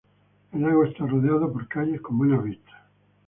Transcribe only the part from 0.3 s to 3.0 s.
El lago está rodeado por calles con buenas vistas.